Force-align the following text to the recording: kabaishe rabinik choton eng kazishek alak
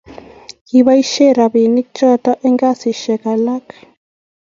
kabaishe 0.67 1.25
rabinik 1.37 1.87
choton 1.97 2.37
eng 2.45 2.57
kazishek 2.61 3.21
alak 3.33 3.65